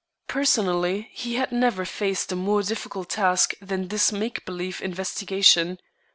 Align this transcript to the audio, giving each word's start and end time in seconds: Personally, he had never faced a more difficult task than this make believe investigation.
Personally, 0.27 1.09
he 1.11 1.35
had 1.35 1.51
never 1.51 1.85
faced 1.85 2.31
a 2.31 2.35
more 2.35 2.63
difficult 2.63 3.07
task 3.07 3.53
than 3.61 3.89
this 3.89 4.11
make 4.11 4.43
believe 4.45 4.81
investigation. 4.81 5.77